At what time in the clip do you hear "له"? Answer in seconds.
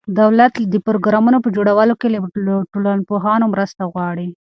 2.13-2.19